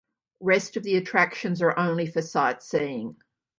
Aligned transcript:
Rest 0.39 0.77
of 0.77 0.81
the 0.81 0.95
attractions 0.95 1.61
are 1.61 1.77
only 1.77 2.07
for 2.07 2.23
sightseeing. 2.23 3.17